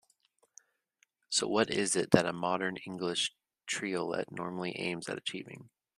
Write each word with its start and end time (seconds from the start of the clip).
So 1.29 1.47
what 1.47 1.69
is 1.69 1.95
it 1.95 2.09
that 2.09 2.25
a 2.25 2.33
modern 2.33 2.77
English 2.87 3.35
triolet 3.67 4.31
normally 4.31 4.75
aims 4.79 5.07
at 5.07 5.17
achieving? 5.19 5.69